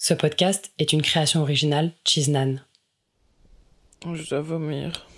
[0.00, 2.60] Ce podcast est une création originale Chiznan.
[4.14, 5.08] Je dois vomir.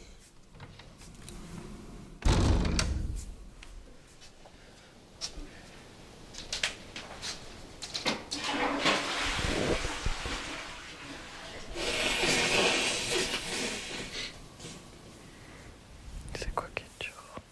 [16.34, 17.42] C'est quoi qui est dur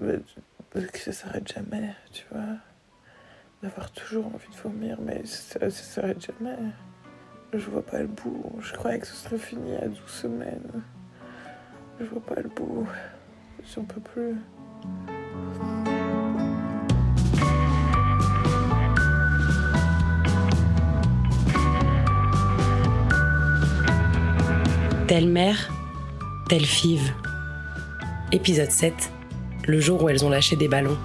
[0.00, 2.56] Mais que ça s'arrête jamais, tu vois.
[3.62, 6.56] D'avoir toujours envie de vomir, mais ça, ça s'arrête jamais.
[7.52, 8.56] Je vois pas le bout.
[8.60, 10.82] Je croyais que ce serait fini à 12 semaines.
[12.00, 12.86] Je vois pas le bout.
[13.74, 14.36] J'en peux plus.
[25.06, 25.70] Telle mère,
[26.48, 27.12] telle five.
[28.32, 28.94] Épisode 7.
[29.66, 30.96] Le jour où elles ont lâché des ballons.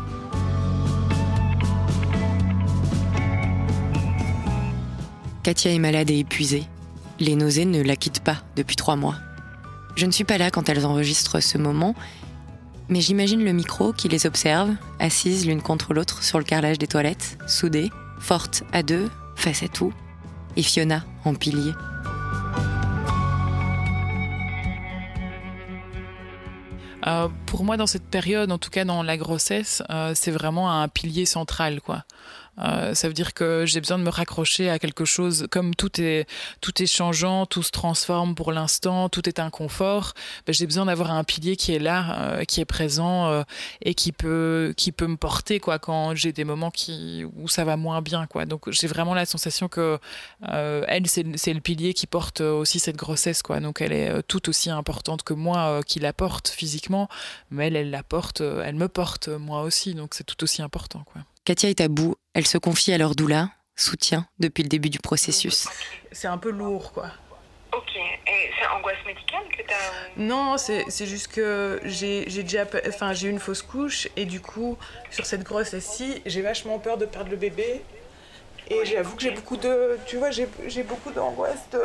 [5.46, 6.64] Katia est malade et épuisée.
[7.20, 9.18] Les nausées ne la quittent pas depuis trois mois.
[9.96, 11.94] Je ne suis pas là quand elles enregistrent ce moment,
[12.90, 16.88] mais j'imagine le micro qui les observe, assises l'une contre l'autre sur le carrelage des
[16.88, 19.94] toilettes, soudées, fortes à deux, face à tout,
[20.56, 21.74] et Fiona en pilier.
[27.06, 30.72] Euh, pour moi, dans cette période, en tout cas dans la grossesse, euh, c'est vraiment
[30.72, 32.04] un pilier central, quoi.
[32.60, 35.48] Euh, ça veut dire que j'ai besoin de me raccrocher à quelque chose.
[35.52, 36.28] Comme tout est
[36.62, 40.14] tout est changeant, tout se transforme pour l'instant, tout est inconfort.
[40.46, 43.44] Ben, j'ai besoin d'avoir un pilier qui est là, euh, qui est présent euh,
[43.82, 47.66] et qui peut qui peut me porter quoi quand j'ai des moments qui où ça
[47.66, 48.46] va moins bien quoi.
[48.46, 50.00] Donc j'ai vraiment la sensation que
[50.42, 53.60] elle c'est le pilier qui porte aussi cette grossesse quoi.
[53.60, 57.10] Donc elle est tout aussi importante que moi qui la porte physiquement,
[57.52, 59.94] mais elle elle la porte, elle me porte moi aussi.
[59.94, 61.22] Donc c'est tout aussi important quoi.
[61.46, 65.00] Katia est à bout, elle se confie à leur doula, soutien depuis le début du
[65.00, 65.68] processus.
[66.12, 67.12] C'est un peu lourd quoi.
[67.72, 67.96] Ok.
[67.96, 69.76] Et c'est angoisse médicale que t'as
[70.18, 74.08] ou- Non, c'est c'est juste que j'ai j'ai déjà enfin j'ai eu une fausse couche
[74.16, 74.78] et du coup
[75.12, 77.82] sur cette grossesse-ci, j'ai vachement peur de perdre le bébé.
[78.70, 81.80] Et j'avoue que j'ai beaucoup de tu vois, j'ai j'ai beaucoup d'angoisse de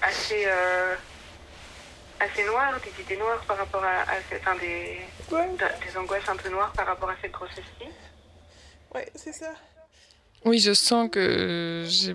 [0.00, 0.94] assez, euh,
[2.24, 4.98] assez noire, des idées noires par rapport à, à enfin, des,
[5.30, 5.48] Ouais,
[5.86, 7.86] des angoisses un peu noires par rapport à cette grossesse-ci.
[8.94, 9.52] ouais, c'est ça.
[10.44, 12.14] Oui, je sens que j'ai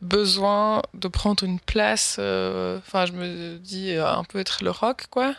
[0.00, 2.16] besoin de prendre une place.
[2.18, 5.34] euh, Enfin, je me dis euh, un peu être le rock, quoi.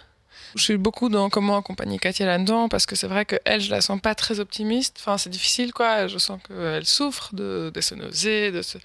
[0.55, 3.69] Je suis beaucoup dans comment accompagner Katia là-dedans parce que c'est vrai que elle, je
[3.69, 4.97] la sens pas très optimiste.
[4.99, 6.07] Enfin, c'est difficile, quoi.
[6.07, 8.79] Je sens qu'elle souffre de, de ses nausées, de, ce-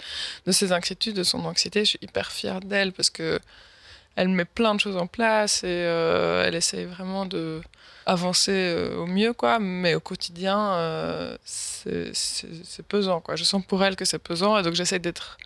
[0.47, 1.81] de ses inquiétudes, de son anxiété.
[1.81, 3.41] Je suis hyper fière d'elle parce que
[4.17, 7.63] elle met plein de choses en place et euh, elle essaye vraiment de
[8.07, 9.59] avancer euh, au mieux, quoi.
[9.59, 13.37] Mais au quotidien, euh, c'est pesant, quoi.
[13.37, 15.39] Je sens pour elle que c'est pesant et donc j'essaie d'être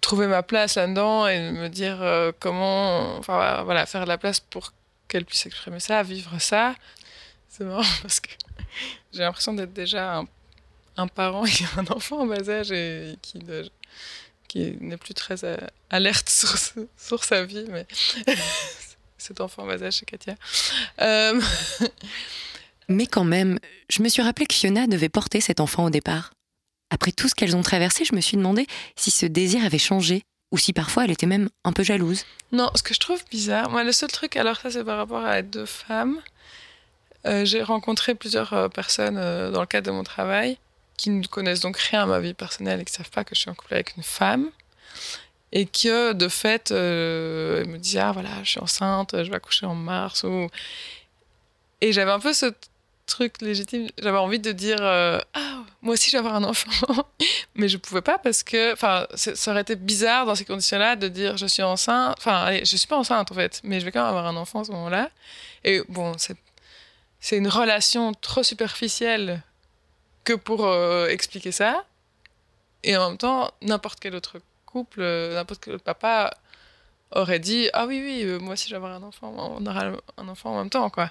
[0.00, 4.40] trouver ma place là-dedans et me dire euh, comment, enfin voilà, faire de la place
[4.40, 4.72] pour
[5.08, 6.74] qu'elle puisse exprimer ça, vivre ça.
[7.48, 8.30] C'est marrant parce que
[9.12, 10.26] j'ai l'impression d'être déjà un,
[10.96, 13.38] un parent qui a un enfant en bas âge et qui
[14.56, 15.56] qui n'est plus très euh,
[15.90, 16.56] alerte sur,
[16.96, 17.86] sur sa vie, mais
[19.18, 20.34] cet enfant en bas âge, c'est Katia.
[21.00, 21.40] Euh,
[22.88, 23.58] Mais quand même,
[23.90, 26.32] je me suis rappelé que Fiona devait porter cet enfant au départ.
[26.90, 30.22] Après tout ce qu'elles ont traversé, je me suis demandé si ce désir avait changé,
[30.52, 32.24] ou si parfois elle était même un peu jalouse.
[32.52, 35.24] Non, ce que je trouve bizarre, moi, le seul truc, alors ça, c'est par rapport
[35.24, 36.22] à être deux femmes.
[37.26, 39.16] Euh, j'ai rencontré plusieurs personnes
[39.50, 40.58] dans le cadre de mon travail
[40.96, 43.34] qui ne connaissent donc rien à ma vie personnelle et qui ne savent pas que
[43.34, 44.50] je suis en couple avec une femme.
[45.52, 49.66] Et que, de fait, euh, me disent Ah, voilà, je suis enceinte, je vais accoucher
[49.66, 50.24] en mars.
[50.24, 50.48] Ou...
[51.80, 52.52] Et j'avais un peu ce
[53.06, 57.08] truc légitime, j'avais envie de dire euh, Ah, moi aussi, je vais avoir un enfant.
[57.54, 61.08] Mais je pouvais pas parce que, enfin, ça aurait été bizarre dans ces conditions-là de
[61.08, 62.16] dire je suis enceinte.
[62.18, 64.36] Enfin, allez, je suis pas enceinte en fait, mais je vais quand même avoir un
[64.36, 65.10] enfant à ce moment-là.
[65.64, 69.42] Et bon, c'est une relation trop superficielle
[70.26, 71.86] que pour euh, expliquer ça.
[72.82, 76.36] Et en même temps, n'importe quel autre couple, euh, n'importe quel autre papa
[77.12, 79.92] aurait dit ah oui oui, euh, moi aussi je vais avoir un enfant, on aura
[80.18, 81.10] un enfant en même temps quoi.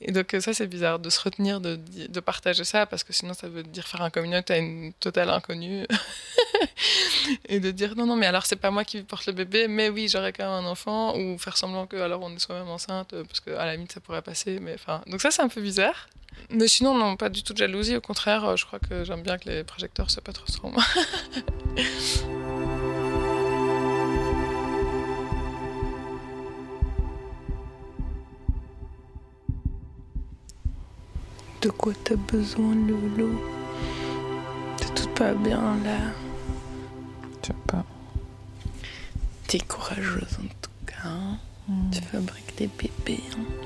[0.00, 3.14] Et donc euh, ça c'est bizarre de se retenir de, de partager ça parce que
[3.14, 5.86] sinon ça veut dire faire un communauté à une totale inconnue.
[7.48, 9.88] Et de dire non non mais alors c'est pas moi qui porte le bébé mais
[9.88, 13.14] oui j'aurais quand même un enfant ou faire semblant que alors on est soi-même enceinte
[13.14, 15.00] euh, parce que à la limite ça pourrait passer mais enfin.
[15.06, 16.08] Donc ça c'est un peu bizarre.
[16.50, 17.96] Mais sinon non pas du tout de jalousie.
[17.96, 20.68] Au contraire euh, je crois que j'aime bien que les projecteurs soient pas trop sur
[20.68, 20.84] moi
[31.66, 33.28] De quoi t'as besoin, Lolo
[35.16, 36.12] pas bien là.
[37.42, 37.84] Je sais pas.
[39.48, 41.08] T'es courageuse en tout cas.
[41.08, 41.38] hein.
[41.90, 43.20] Tu fabriques des bébés.
[43.32, 43.65] hein.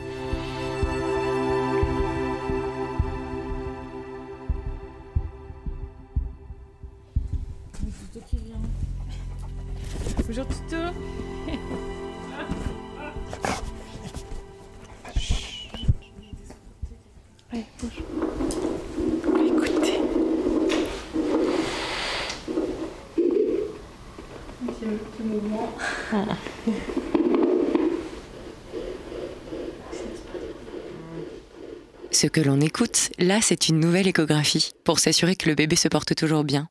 [32.21, 35.89] Ce que l'on écoute, là, c'est une nouvelle échographie pour s'assurer que le bébé se
[35.89, 36.69] porte toujours bien.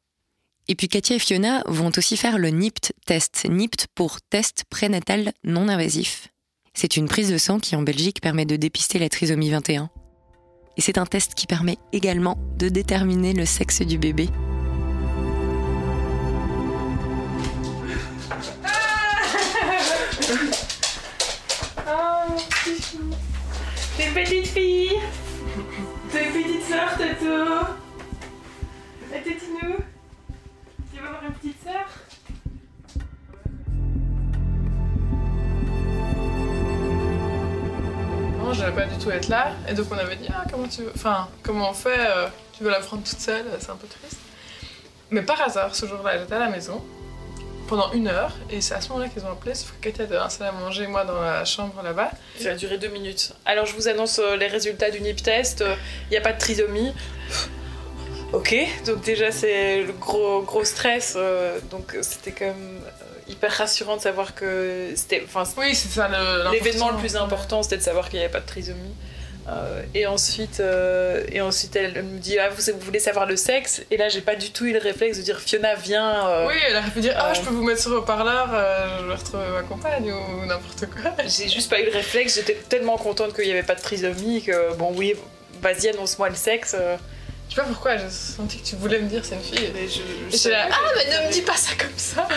[0.67, 3.47] Et puis Katia et Fiona vont aussi faire le NIPT test.
[3.49, 6.27] NIPT pour test prénatal non invasif.
[6.75, 9.89] C'est une prise de sang qui en Belgique permet de dépister la trisomie 21.
[10.77, 14.29] Et c'est un test qui permet également de déterminer le sexe du bébé.
[23.97, 25.18] T'es une petite fille T'es une petite
[26.69, 27.65] sœur, Tato.
[29.11, 29.77] Et Tétinou
[30.93, 31.87] Tu vas avoir une petite sœur?
[38.37, 39.53] Non, je devais pas du tout être là.
[39.67, 40.91] Et donc on avait dit, ah, comment tu veux...
[40.93, 43.45] Enfin, comment on fait euh, Tu veux la prendre toute seule?
[43.59, 44.19] C'est un peu triste.
[45.09, 46.83] Mais par hasard, ce jour-là, j'étais à la maison
[47.69, 48.33] pendant une heure.
[48.49, 50.87] Et c'est à ce moment-là qu'ils ont appelé, sauf que Katia était installée à manger,
[50.87, 52.11] moi, dans la chambre là-bas.
[52.41, 53.33] Ça a duré deux minutes.
[53.45, 55.63] Alors je vous annonce euh, les résultats du NIP test.
[56.07, 56.91] Il n'y a pas de trisomie.
[58.31, 58.55] Ok,
[58.85, 61.13] donc déjà c'est le gros, gros stress.
[61.15, 65.23] euh, donc euh, c'était quand même euh, hyper rassurant de savoir que c'était.
[65.25, 66.07] Enfin, Oui, c'est ça
[66.51, 68.93] l'événement le plus important c'était de savoir qu'il n'y avait pas de trisomie.
[69.51, 73.35] Euh, et ensuite, euh, et ensuite elle me dit ah, vous, vous voulez savoir le
[73.35, 73.81] sexe?
[73.89, 76.27] Et là j'ai pas du tout eu le réflexe de dire Fiona viens.
[76.27, 78.99] euh, Oui, elle aurait pu dire Ah, je peux vous mettre sur le haut-parleur, euh,
[79.01, 81.11] je vais retrouver ma compagne ou n'importe quoi.
[81.27, 84.43] J'ai juste pas eu le réflexe, j'étais tellement contente qu'il n'y avait pas de trisomie
[84.43, 85.15] que bon oui,
[85.61, 86.75] vas-y annonce-moi le sexe.
[87.49, 89.71] Je sais pas pourquoi, j'ai senti que tu voulais me dire c'est une fille.
[89.73, 92.27] mais je, je Et j'étais là, ah, mais ne me dis pas ça comme ça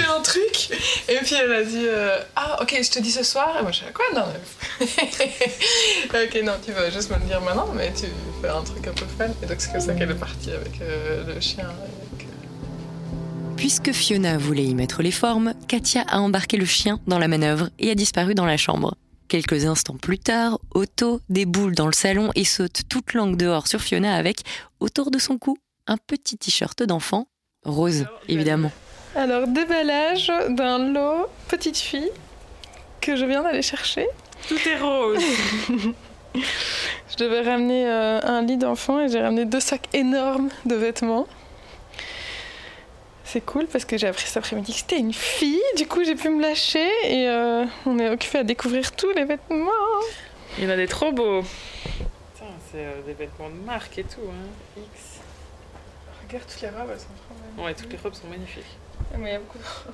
[0.00, 0.70] Fais un truc
[1.08, 3.56] Et puis elle a dit euh, Ah, ok, je te dis ce soir.
[3.58, 4.04] Et moi je suis là, quoi?
[4.14, 4.86] Non, mais-
[6.26, 8.06] Ok, non, tu vas juste me le dire maintenant, mais tu
[8.42, 9.26] fais un truc un peu fun.
[9.42, 11.64] Et donc c'est comme ça qu'elle est partie avec euh, le chien.
[11.66, 12.26] avec,
[13.56, 17.70] Puisque Fiona voulait y mettre les formes, Katia a embarqué le chien dans la manœuvre
[17.78, 18.94] et a disparu dans la chambre.
[19.28, 23.80] Quelques instants plus tard, Otto déboule dans le salon et saute toute langue dehors sur
[23.80, 24.40] Fiona avec,
[24.78, 25.56] autour de son cou,
[25.86, 27.26] un petit t-shirt d'enfant,
[27.64, 28.70] rose évidemment.
[29.16, 32.10] Alors, déballage d'un lot petite fille
[33.00, 34.06] que je viens d'aller chercher.
[34.46, 35.22] Tout est rose.
[37.08, 41.26] Je devais ramener euh, un lit d'enfant et j'ai ramené deux sacs énormes de vêtements.
[43.24, 45.62] C'est cool parce que j'ai appris cet après-midi que c'était une fille.
[45.78, 49.24] Du coup, j'ai pu me lâcher et euh, on est occupé à découvrir tous les
[49.24, 49.70] vêtements.
[50.58, 51.40] Il y en a des trop beaux.
[51.42, 54.20] Putain, c'est euh, des vêtements de marque et tout.
[54.28, 54.48] Hein.
[54.76, 55.20] X.
[56.26, 57.64] Regarde toutes les robes, elles sont trop belles.
[57.64, 58.76] Ouais, toutes les robes sont magnifiques.
[59.24, 59.90] Ah.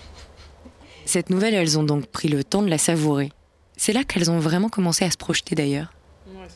[1.04, 3.32] Cette nouvelle, elles ont donc pris le temps de la savourer.
[3.76, 5.92] C'est là qu'elles ont vraiment commencé à se projeter d'ailleurs.
[6.28, 6.46] Ouais.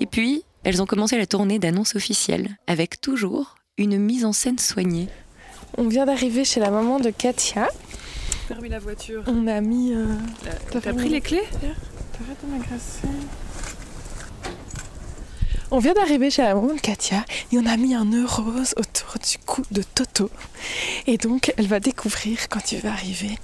[0.00, 4.58] Et puis, elles ont commencé la tournée d'annonces officielles, avec toujours une mise en scène
[4.58, 5.08] soignée.
[5.78, 7.68] On vient d'arriver chez la maman de Katia.
[8.48, 9.24] permis la voiture.
[9.26, 9.92] On a mis.
[9.92, 10.06] euh,
[10.70, 13.08] T'as T'as pris les clés T'arrêtes de m'agresser.
[15.70, 18.74] On vient d'arriver chez la maman de Katia et on a mis un nœud rose
[18.76, 20.30] autour du cou de Toto.
[21.06, 23.38] Et donc, elle va découvrir quand tu vas arriver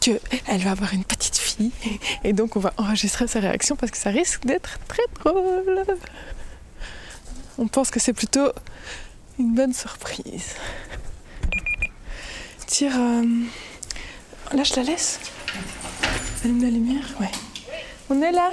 [0.00, 0.18] que
[0.48, 1.70] elle va avoir une petite fille.
[2.24, 5.84] Et donc, on va enregistrer sa réaction parce que ça risque d'être très drôle.
[7.58, 8.50] On pense que c'est plutôt
[9.38, 10.54] une bonne surprise.
[12.66, 12.96] Tire.
[12.98, 13.22] euh,
[14.52, 15.20] Là, je la laisse.
[16.44, 17.30] Allume la lumière, ouais.
[18.10, 18.50] On est là.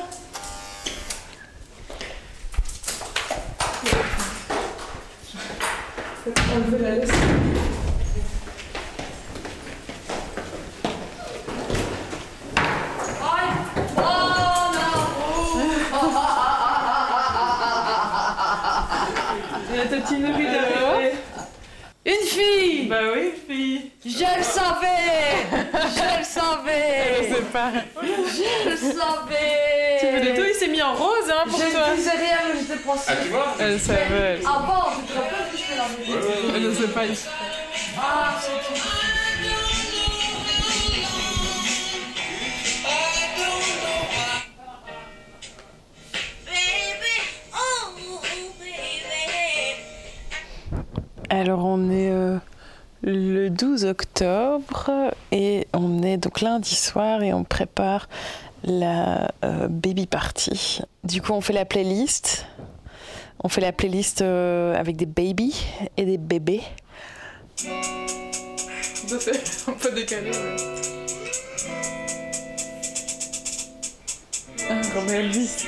[6.38, 7.10] Enlever la laisse.
[22.06, 23.92] Une fille Bah oui, fille.
[24.06, 27.72] Je le savais Je le Je savais sais pas.
[28.02, 31.90] Je le savais Le dos il s'est mis en rose hein, pour Je toi.
[31.92, 33.04] ne disais rien, mais j'étais sûre.
[33.08, 33.56] Ah, tu vois?
[33.60, 34.00] Elle savait.
[34.12, 35.49] Elle, Avant, tu te rappelles
[35.80, 37.02] que je pas.
[37.98, 39.10] Ah, c'est.
[51.32, 52.38] Alors on est euh,
[53.04, 58.10] le 12 octobre et on est donc lundi soir et on prépare
[58.64, 60.82] la euh, baby party.
[61.04, 62.48] Du coup on fait la playlist.
[63.42, 65.66] On fait la playlist euh, avec des babies
[65.96, 66.62] et des bébés.
[67.56, 70.32] Ça, c'est un peu décalé.
[74.70, 75.66] Ah, comme Elvis.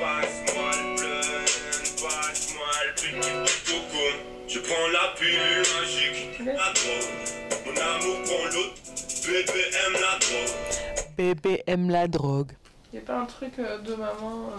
[0.00, 1.20] Passe-moi le plein,
[2.02, 4.18] passe-moi le petit protocole.
[4.46, 7.16] Je prends la pilule magique, la drogue.
[7.66, 8.76] Mon amour prend l'autre,
[9.28, 10.56] bébé aime la drogue.
[11.16, 12.52] Bébé aime la drogue.
[12.92, 14.50] Y a pas un truc euh, de maman.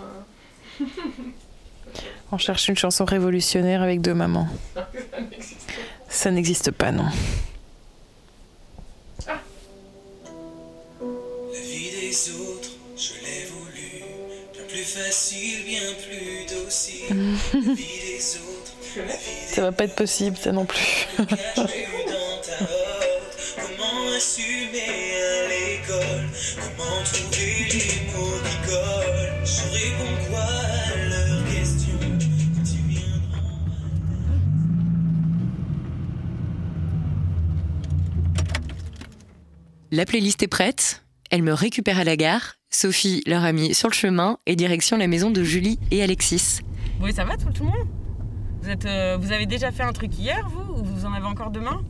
[0.81, 0.85] euh,
[2.31, 4.47] On cherche une chanson révolutionnaire avec deux mamans.
[6.09, 7.05] Ça n'existe pas, non.
[11.53, 14.03] La vie des autres, je l'ai voulu.
[14.53, 17.15] Bien plus facile, bien plus docile.
[17.53, 21.07] La vie des autres, la vie Ça va pas être possible, ça non plus.
[24.19, 26.27] Assumer à l'école
[26.59, 33.47] Comment trouver les mots qui collent Je réponds quoi à leurs questions quand ils viendront
[39.91, 41.05] La playlist est prête.
[41.31, 42.55] Elle me récupère à la gare.
[42.69, 46.59] Sophie, leur amie, sur le chemin et direction la maison de Julie et Alexis.
[47.01, 47.87] Oui, ça va tout, tout le monde?
[48.61, 51.25] Vous, êtes, euh, vous avez déjà fait un truc hier, vous Ou vous en avez
[51.25, 51.81] encore demain?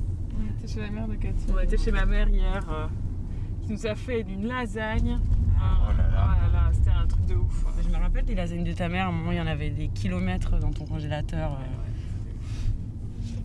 [0.71, 1.45] Chez la mère de Cathy.
[1.51, 2.85] On était chez ma mère hier, euh,
[3.63, 5.19] qui nous a fait une lasagne.
[5.61, 6.07] Oh là
[6.53, 7.65] là, c'était un truc de ouf.
[7.83, 9.71] Je me rappelle des lasagnes de ta mère, à un moment il y en avait
[9.71, 11.53] des kilomètres dans ton congélateur.
[11.53, 11.55] euh.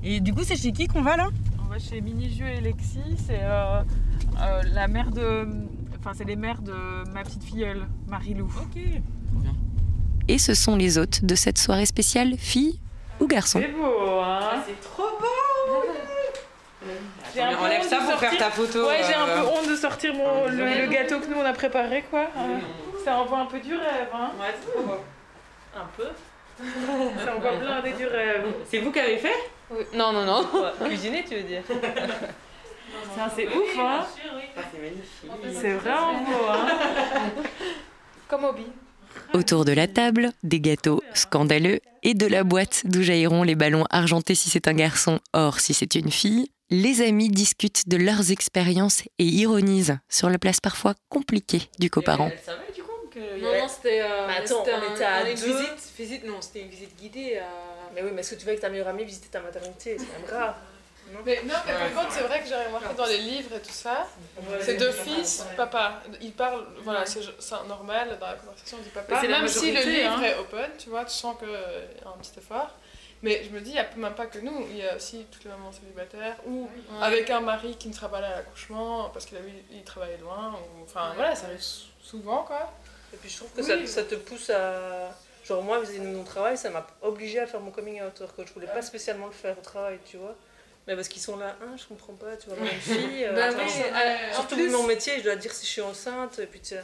[0.02, 1.30] Et du coup, c'est chez qui qu'on va là?
[1.64, 3.82] On va chez Mini-Jeu et Lexi, c'est euh,
[4.42, 5.48] euh, la mère de.
[5.98, 6.74] Enfin, c'est les mères de
[7.10, 8.52] ma petite filleule, Marilou.
[8.62, 8.78] Ok.
[10.28, 12.78] Et ce sont les hôtes de cette soirée spéciale, filles
[13.20, 13.60] ou garçons.
[13.62, 14.62] C'est beau, hein?
[14.66, 15.26] C'est trop beau
[17.34, 18.86] J'ai un peu Enlève honte ça de pour faire sortir- ta photo.
[18.88, 19.40] Ouais, j'ai un euh.
[19.42, 22.28] peu honte de sortir mon, le, le gâteau que nous on a préparé, quoi.
[22.36, 22.58] Euh,
[23.04, 24.30] Ça envoie un peu du rêve, hein.
[24.40, 24.96] Ouais, c'est trop beau.
[25.76, 26.08] Un peu.
[27.24, 28.44] Ça envoie blindé du rêve.
[28.70, 29.34] C'est vous qui avez fait?
[29.92, 30.46] Non, non, non.
[30.84, 31.62] Cuisiner, tu veux dire
[33.36, 34.04] c'est ouf, hein.
[34.72, 35.60] C'est magnifique.
[35.60, 36.66] C'est vraiment beau, hein.
[38.28, 38.66] Comme hobby.
[39.32, 43.84] Autour de la table, des gâteaux scandaleux et de la boîte d'où jailliront les ballons
[43.90, 46.50] argentés si c'est un garçon, or si c'est une fille.
[46.76, 52.30] Les amis discutent de leurs expériences et ironisent sur la place parfois compliquée du coparent.
[52.32, 53.20] Elle savait du coup que.
[53.40, 54.00] Non, non, c'était.
[54.00, 55.46] euh, Mais attends, c'était on un- était à un- une deux.
[55.56, 57.40] visite, visite, non, c'était une visite guidée.
[57.94, 59.96] Mais oui, mais est-ce que tu veux avec ta meilleure amie visiter ta maternité?
[59.98, 60.56] C'est quand même rare.
[61.24, 63.70] Mais non, mais par contre, c'est vrai que j'ai remarqué dans les livres et tout
[63.70, 64.08] ça,
[64.62, 66.02] c'est deux fils, papa.
[66.20, 69.20] Ils parlent, voilà, c'est c'est normal dans la conversation, on dit papa.
[69.22, 70.22] Même si le livre hein.
[70.22, 72.70] est open, tu vois, tu sens qu'il y a un petit effort.
[73.24, 75.24] Mais je me dis, il n'y a même pas que nous, il y a aussi
[75.30, 76.68] toutes les mamans célibataires ou
[77.00, 79.82] avec un mari qui ne sera pas là à l'accouchement parce qu'il a eu- il
[79.82, 80.54] travaillait loin.
[80.84, 82.70] Enfin, voilà, ça arrive sou- souvent, quoi.
[83.14, 83.86] Et puis je trouve que Oui.
[83.88, 85.10] ça, ça te pousse à.
[85.42, 88.12] Genre, moi, vis-à-vis de mon travail, ça m'a obligé à faire mon coming out.
[88.20, 90.34] Alors que je voulais pas spécialement le faire au travail, tu vois.
[90.86, 93.24] Mais parce qu'ils sont là, hein, je comprends pas, tu vois, une fille.
[93.24, 96.38] euh, Bah oui, euh, Surtout plus- mon métier, je dois dire si je suis enceinte,
[96.40, 96.82] et puis tu sais,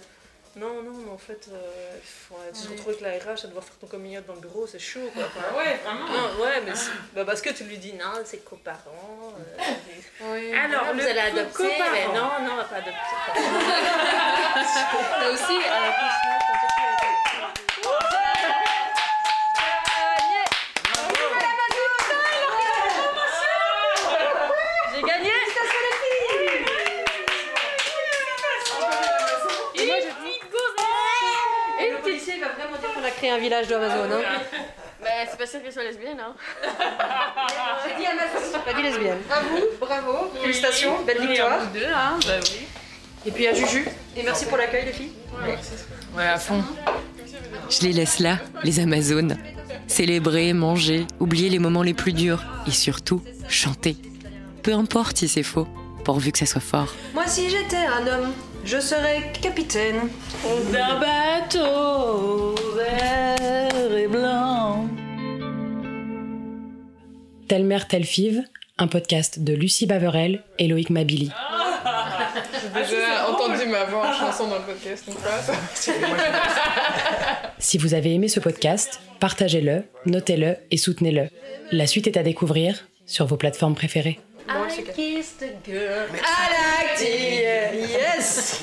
[0.56, 1.96] Non, non, mais en fait, euh,
[2.32, 4.40] ouais, tu te retrouves avec la RH à devoir faire ton coming out dans le
[4.40, 5.22] bureau, c'est chaud quoi.
[5.26, 6.06] Enfin, Ah ouais, vraiment.
[6.08, 6.72] Non, ouais, mais
[7.14, 8.80] bah, parce que tu lui dis non, c'est coparent.
[9.38, 9.62] euh,
[10.32, 10.52] Oui.
[10.52, 12.92] Alors, Ah, vous le allez adopter, mais non, non, on va pas adopter.
[15.20, 15.92] Là aussi, à la
[24.94, 25.30] J'ai gagné
[31.78, 34.04] Et le policier va vraiment dire qu'on a créé un village d'Amazon.
[34.14, 34.22] Hein.
[35.02, 36.34] Bah, c'est pas sûr qu'elle soit lesbienne, hein.
[37.84, 39.18] J'ai dit Amazon, pas dit lesbienne.
[39.28, 40.30] À vous, bravo.
[40.40, 41.66] Félicitations, belle victoire.
[41.72, 42.18] deux, hein.
[42.26, 42.66] Bah oui.
[43.26, 43.88] Et puis à Juju.
[44.16, 45.12] Et merci pour l'accueil, les filles.
[46.16, 46.62] Ouais, à fond.
[47.68, 49.36] Je les laisse là, les Amazones.
[49.88, 53.96] Célébrer, manger, oublier les moments les plus durs et surtout chanter.
[54.62, 55.66] Peu importe si c'est faux,
[56.04, 56.94] pourvu que ça soit fort.
[57.14, 58.32] Moi, si j'étais un homme,
[58.64, 60.08] je serais capitaine.
[60.72, 61.99] D'un bateau
[67.50, 68.44] Telle mère, telle five,
[68.78, 71.32] un podcast de Lucie Baverel et Loïc Mabili.
[72.62, 75.32] J'ai déjà entendu ma voix en chanson dans le podcast une fois.
[75.42, 75.54] ça.
[77.58, 81.28] Si vous avez aimé ce podcast, partagez-le, notez-le et soutenez-le.
[81.72, 84.20] La suite est à découvrir sur vos plateformes préférées.
[84.48, 86.06] I kissed a girl.
[86.22, 88.62] I like tea, yes